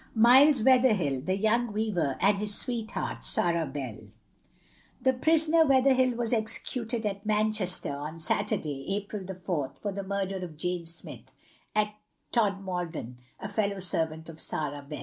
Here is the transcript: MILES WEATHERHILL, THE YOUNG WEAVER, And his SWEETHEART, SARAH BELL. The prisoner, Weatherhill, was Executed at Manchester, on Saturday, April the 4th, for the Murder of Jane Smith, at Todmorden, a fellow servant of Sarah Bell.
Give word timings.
MILES 0.15 0.63
WEATHERHILL, 0.63 1.21
THE 1.25 1.37
YOUNG 1.37 1.73
WEAVER, 1.73 2.17
And 2.19 2.39
his 2.39 2.55
SWEETHEART, 2.55 3.23
SARAH 3.23 3.67
BELL. 3.67 3.99
The 4.99 5.13
prisoner, 5.13 5.63
Weatherhill, 5.63 6.15
was 6.15 6.33
Executed 6.33 7.05
at 7.05 7.23
Manchester, 7.23 7.93
on 7.95 8.19
Saturday, 8.19 8.95
April 8.95 9.23
the 9.23 9.35
4th, 9.35 9.77
for 9.77 9.91
the 9.91 10.01
Murder 10.01 10.37
of 10.37 10.57
Jane 10.57 10.87
Smith, 10.87 11.31
at 11.75 11.93
Todmorden, 12.31 13.19
a 13.39 13.47
fellow 13.47 13.77
servant 13.77 14.27
of 14.27 14.39
Sarah 14.39 14.81
Bell. 14.81 14.99